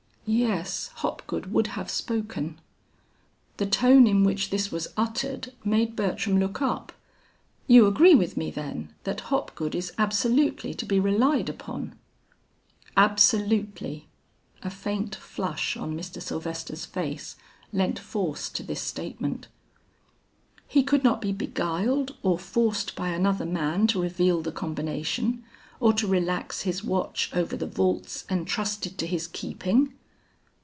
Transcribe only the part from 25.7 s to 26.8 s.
or to relax